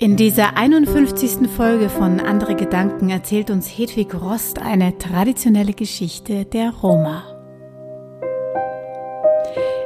In 0.00 0.14
dieser 0.14 0.56
51. 0.56 1.50
Folge 1.50 1.88
von 1.88 2.20
Andere 2.20 2.54
Gedanken 2.54 3.10
erzählt 3.10 3.50
uns 3.50 3.66
Hedwig 3.66 4.14
Rost 4.14 4.60
eine 4.60 4.96
traditionelle 4.96 5.72
Geschichte 5.72 6.44
der 6.44 6.70
Roma. 6.70 7.24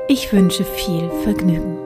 Ich 0.09 0.31
wünsche 0.31 0.65
viel 0.65 1.09
Vergnügen. 1.23 1.79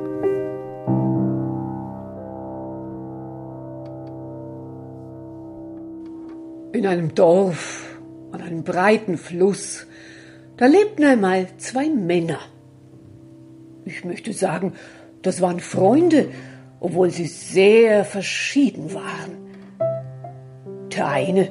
In 6.72 6.84
einem 6.84 7.14
Dorf 7.14 7.96
an 8.32 8.40
einem 8.42 8.64
breiten 8.64 9.18
Fluss, 9.18 9.86
da 10.56 10.66
lebten 10.66 11.04
einmal 11.04 11.46
zwei 11.58 11.88
Männer. 11.90 12.40
Ich 13.84 14.04
möchte 14.04 14.32
sagen, 14.32 14.72
das 15.22 15.40
waren 15.40 15.60
Freunde, 15.60 16.26
obwohl 16.86 17.10
sie 17.10 17.26
sehr 17.26 18.04
verschieden 18.04 18.94
waren. 18.94 19.32
Der 20.94 21.08
eine, 21.08 21.48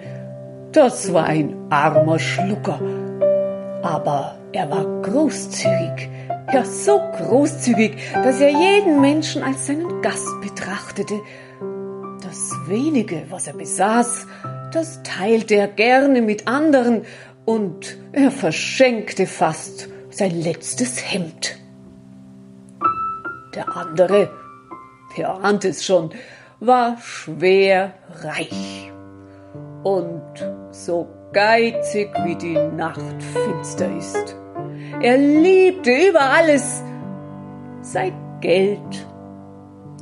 das 0.72 1.12
war 1.12 1.26
ein 1.26 1.54
armer 1.70 2.20
Schlucker, 2.20 2.80
aber 3.84 4.38
er 4.54 4.72
war 4.72 4.86
großzügig, 5.02 6.10
ja 6.54 6.64
so 6.64 7.02
großzügig, 7.18 7.98
dass 8.14 8.40
er 8.40 8.50
jeden 8.50 9.02
Menschen 9.02 9.44
als 9.44 9.68
seinen 9.68 10.02
Gast 10.02 10.40
betrachtete. 10.42 11.16
Das 12.24 12.54
wenige, 12.68 13.24
was 13.30 13.48
er 13.48 13.56
besaß, 13.56 14.28
das 14.72 15.04
teilte 15.04 15.56
er 15.56 15.68
gerne 15.68 16.22
mit 16.22 16.48
anderen 16.48 17.02
und 17.44 17.98
er 18.14 18.32
verschenkte 18.32 19.28
fast 19.28 19.90
sein 20.12 20.32
letztes 20.32 21.12
Hemd. 21.12 21.58
Der 23.54 23.76
andere, 23.76 24.30
ihr 25.18 25.30
ahnt 25.30 25.66
es 25.66 25.86
schon, 25.86 26.12
war 26.60 26.98
schwer 27.00 27.94
reich 28.24 28.92
und 29.84 30.22
so 30.72 31.08
geizig 31.34 32.10
wie 32.24 32.36
die 32.36 32.58
Nacht 32.76 33.22
finster 33.22 33.96
ist. 33.98 34.36
Er 35.02 35.18
liebte 35.18 35.92
über 36.10 36.22
alles 36.22 36.84
sein 37.82 38.14
Geld 38.42 39.06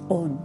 und 0.10 0.40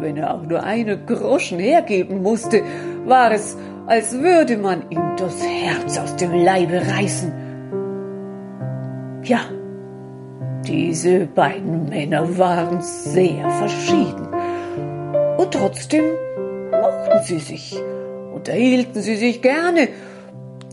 wenn 0.00 0.16
er 0.16 0.34
auch 0.34 0.42
nur 0.42 0.62
eine 0.62 0.98
Groschen 0.98 1.58
hergeben 1.58 2.22
musste, 2.22 2.62
war 3.04 3.30
es, 3.32 3.56
als 3.86 4.12
würde 4.18 4.56
man 4.56 4.90
ihm 4.90 5.16
das 5.16 5.42
Herz 5.42 5.98
aus 5.98 6.16
dem 6.16 6.32
Leibe 6.32 6.82
reißen. 6.86 7.32
Ja, 9.22 9.40
diese 10.66 11.26
beiden 11.26 11.88
Männer 11.88 12.38
waren 12.38 12.80
sehr 12.82 13.50
verschieden. 13.50 14.28
Und 15.38 15.52
trotzdem 15.52 16.04
mochten 16.70 17.24
sie 17.24 17.38
sich, 17.38 17.76
unterhielten 18.34 19.02
sie 19.02 19.16
sich 19.16 19.42
gerne. 19.42 19.88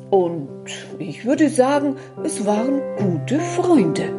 Und 0.09 0.47
ich 0.97 1.25
würde 1.25 1.49
sagen, 1.49 1.97
es 2.23 2.45
waren 2.45 2.81
gute 2.97 3.39
Freunde. 3.39 4.13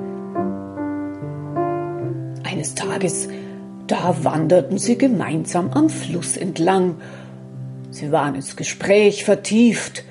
Eines 2.45 2.75
Tages, 2.75 3.29
da 3.87 4.17
wanderten 4.23 4.79
sie 4.79 4.99
gemeinsam 4.99 5.71
am 5.73 5.89
Fluss 5.89 6.37
entlang. 6.37 6.97
Sie 7.91 8.13
waren 8.13 8.35
ins 8.35 8.57
Gespräch 8.57 9.25
vertieft. 9.25 10.05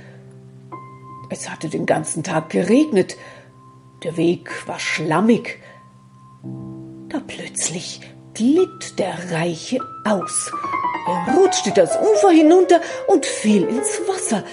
Es 1.29 1.49
hatte 1.49 1.69
den 1.69 1.85
ganzen 1.85 2.23
Tag 2.23 2.49
geregnet, 2.49 3.15
der 4.03 4.17
Weg 4.17 4.67
war 4.67 4.79
schlammig. 4.79 5.59
Da 7.09 7.19
plötzlich 7.25 8.01
glitt 8.33 8.99
der 8.99 9.31
Reiche 9.31 9.79
aus. 10.05 10.51
Er 11.07 11.35
rutschte 11.35 11.71
das 11.71 11.97
Ufer 11.97 12.29
hinunter 12.29 12.79
und 13.07 13.25
fiel 13.25 13.63
ins 13.63 14.01
Wasser. 14.07 14.43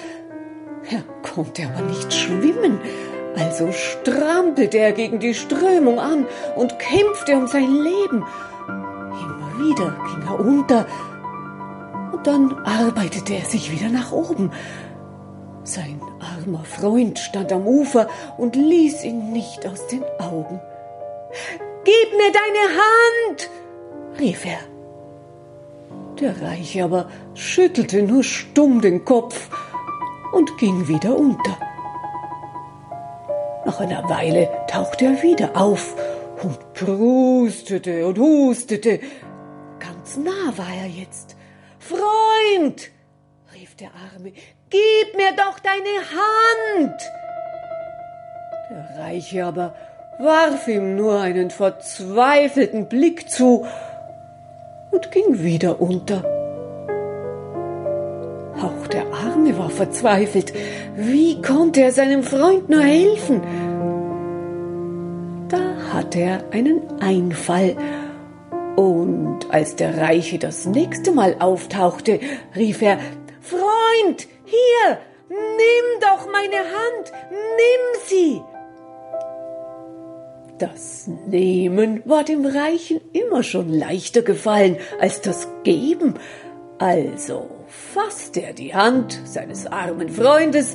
Er 0.90 1.02
konnte 1.22 1.64
aber 1.66 1.82
nicht 1.82 2.12
schwimmen, 2.12 2.80
also 3.36 3.70
strampelte 3.72 4.78
er 4.78 4.92
gegen 4.92 5.18
die 5.18 5.34
Strömung 5.34 5.98
an 5.98 6.26
und 6.56 6.78
kämpfte 6.78 7.36
um 7.36 7.46
sein 7.46 7.70
Leben. 7.70 8.24
Immer 8.68 9.52
wieder 9.58 9.96
ging 10.08 10.26
er 10.26 10.40
unter, 10.40 10.86
und 12.12 12.26
dann 12.26 12.52
arbeitete 12.64 13.34
er 13.34 13.44
sich 13.44 13.70
wieder 13.70 13.90
nach 13.90 14.12
oben. 14.12 14.52
Sein 15.66 16.00
armer 16.20 16.62
Freund 16.64 17.18
stand 17.18 17.52
am 17.52 17.66
Ufer 17.66 18.08
und 18.38 18.54
ließ 18.54 19.02
ihn 19.02 19.32
nicht 19.32 19.66
aus 19.66 19.88
den 19.88 20.04
Augen. 20.20 20.60
Gib 21.82 22.12
mir 22.16 22.32
deine 22.32 22.78
Hand, 22.78 23.50
rief 24.20 24.46
er. 24.46 24.60
Der 26.20 26.40
Reiche 26.40 26.84
aber 26.84 27.10
schüttelte 27.34 28.02
nur 28.02 28.22
stumm 28.22 28.80
den 28.80 29.04
Kopf 29.04 29.50
und 30.32 30.56
ging 30.56 30.86
wieder 30.86 31.18
unter. 31.18 31.58
Nach 33.64 33.80
einer 33.80 34.08
Weile 34.08 34.48
tauchte 34.68 35.06
er 35.06 35.22
wieder 35.24 35.56
auf 35.56 35.96
und 36.44 36.74
prustete 36.74 38.06
und 38.06 38.18
hustete. 38.20 39.00
Ganz 39.80 40.16
nah 40.16 40.56
war 40.56 40.72
er 40.80 40.86
jetzt. 40.86 41.34
Freund, 41.80 42.88
der 43.80 43.88
Arme, 43.88 44.32
Gib 44.70 45.16
mir 45.16 45.32
doch 45.36 45.58
deine 45.58 46.00
Hand! 46.14 47.00
Der 48.70 49.02
Reiche 49.02 49.44
aber 49.44 49.74
warf 50.18 50.66
ihm 50.66 50.96
nur 50.96 51.20
einen 51.20 51.50
verzweifelten 51.50 52.88
Blick 52.88 53.28
zu 53.30 53.66
und 54.90 55.12
ging 55.12 55.42
wieder 55.42 55.80
unter. 55.80 56.24
Auch 58.62 58.86
der 58.86 59.04
Arme 59.12 59.58
war 59.58 59.68
verzweifelt. 59.68 60.54
Wie 60.96 61.42
konnte 61.42 61.82
er 61.82 61.92
seinem 61.92 62.22
Freund 62.22 62.70
nur 62.70 62.80
helfen? 62.80 63.42
Da 65.48 65.92
hatte 65.92 66.20
er 66.20 66.44
einen 66.50 66.80
Einfall. 67.00 67.76
Und 68.76 69.40
als 69.50 69.76
der 69.76 69.98
Reiche 69.98 70.38
das 70.38 70.64
nächste 70.66 71.12
Mal 71.12 71.36
auftauchte, 71.38 72.20
rief 72.54 72.80
er 72.82 72.98
Freund, 73.46 74.26
hier, 74.44 74.98
nimm 75.28 76.00
doch 76.00 76.26
meine 76.30 76.56
Hand, 76.56 77.12
nimm 77.30 78.02
sie. 78.06 78.42
Das 80.58 81.06
Nehmen 81.06 82.02
war 82.06 82.24
dem 82.24 82.44
Reichen 82.44 83.00
immer 83.12 83.44
schon 83.44 83.72
leichter 83.72 84.22
gefallen 84.22 84.78
als 85.00 85.20
das 85.20 85.48
Geben. 85.62 86.14
Also 86.78 87.48
fasste 87.68 88.42
er 88.42 88.52
die 88.52 88.74
Hand 88.74 89.20
seines 89.24 89.66
armen 89.66 90.08
Freundes, 90.08 90.74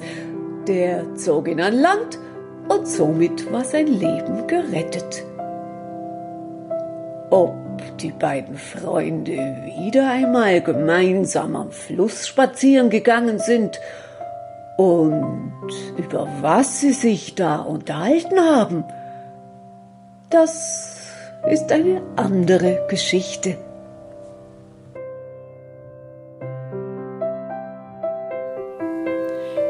der 0.68 1.16
zog 1.16 1.50
ihn 1.50 1.60
an 1.60 1.74
Land 1.74 2.20
und 2.70 2.88
somit 2.88 3.52
war 3.52 3.66
sein 3.66 3.88
Leben 3.88 4.48
gerettet. 4.48 5.26
Ob 7.32 7.61
die 8.00 8.12
beiden 8.12 8.58
Freunde 8.58 9.32
wieder 9.78 10.10
einmal 10.10 10.62
gemeinsam 10.62 11.56
am 11.56 11.72
Fluss 11.72 12.28
spazieren 12.28 12.90
gegangen 12.90 13.40
sind 13.40 13.80
und 14.78 15.54
über 15.98 16.28
was 16.42 16.80
sie 16.82 16.94
sich 16.94 17.36
da 17.36 17.58
unterhalten 17.58 18.40
haben, 18.40 18.84
das 20.30 20.98
ist 21.50 21.72
eine 21.72 22.02
andere 22.16 22.86
Geschichte. 22.90 23.58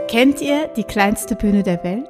Kennt 0.08 0.42
ihr 0.42 0.68
die 0.76 0.84
kleinste 0.84 1.36
Bühne 1.36 1.64
der 1.64 1.84
Welt? 1.84 2.10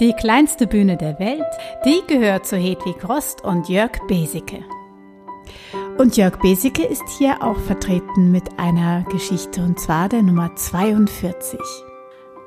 Die 0.00 0.12
kleinste 0.12 0.66
Bühne 0.66 0.96
der 0.96 1.18
Welt, 1.18 1.44
die 1.84 2.00
gehört 2.06 2.46
zu 2.46 2.56
Hedwig 2.56 3.06
Rost 3.06 3.44
und 3.44 3.68
Jörg 3.68 3.92
Besicke. 4.08 4.62
Und 6.00 6.16
Jörg 6.16 6.38
Besicke 6.38 6.82
ist 6.82 7.06
hier 7.18 7.42
auch 7.42 7.58
vertreten 7.58 8.30
mit 8.30 8.58
einer 8.58 9.04
Geschichte 9.10 9.60
und 9.60 9.78
zwar 9.78 10.08
der 10.08 10.22
Nummer 10.22 10.56
42. 10.56 11.60